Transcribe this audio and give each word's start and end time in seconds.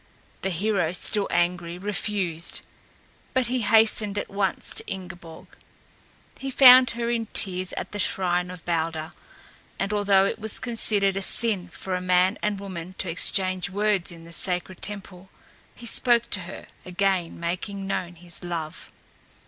The 0.41 0.49
hero, 0.49 0.93
still 0.93 1.27
angry, 1.29 1.77
refused; 1.77 2.61
but 3.35 3.45
he 3.45 3.61
hastened 3.61 4.17
at 4.17 4.31
once 4.31 4.73
to 4.73 4.83
Ingeborg. 4.87 5.45
He 6.39 6.49
found 6.49 6.89
her 6.97 7.11
in 7.11 7.27
tears 7.33 7.71
at 7.73 7.91
the 7.91 7.99
shrine 7.99 8.49
of 8.49 8.65
Balder, 8.65 9.11
and 9.77 9.93
although 9.93 10.25
it 10.25 10.39
was 10.39 10.57
considered 10.57 11.15
a 11.17 11.21
sin 11.21 11.69
for 11.69 11.93
a 11.95 12.01
man 12.01 12.39
and 12.41 12.59
woman 12.59 12.93
to 12.93 13.11
exchange 13.11 13.69
words 13.69 14.11
in 14.11 14.25
the 14.25 14.31
sacred 14.33 14.81
temple, 14.81 15.29
he 15.75 15.85
spoke 15.85 16.31
to 16.31 16.39
her, 16.49 16.65
again 16.83 17.39
making 17.39 17.85
known 17.85 18.15
his 18.15 18.43
love. 18.43 18.91